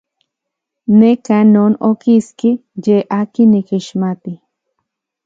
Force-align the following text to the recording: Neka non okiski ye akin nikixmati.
Neka 0.99 1.37
non 1.53 1.73
okiski 1.89 2.51
ye 2.85 2.97
akin 3.19 3.47
nikixmati. 3.51 4.33